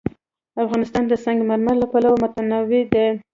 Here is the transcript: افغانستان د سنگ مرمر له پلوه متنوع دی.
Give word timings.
افغانستان 0.63 1.03
د 1.07 1.13
سنگ 1.23 1.39
مرمر 1.49 1.75
له 1.81 1.87
پلوه 1.91 2.17
متنوع 2.21 2.83
دی. 2.93 3.05